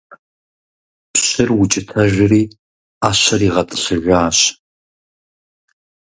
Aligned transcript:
Пщыр 1.11 1.49
укӀытэжри, 1.61 2.41
Ӏэщэр 2.99 3.41
игъэтӀылъыжащ. 3.47 4.37